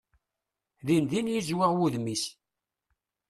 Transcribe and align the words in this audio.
Din 0.85 1.03
din 1.11 1.31
yezwiɣ 1.33 1.71
wudem-is. 1.77 2.25